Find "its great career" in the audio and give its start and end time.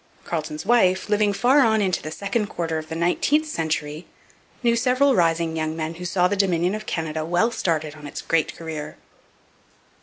8.07-8.97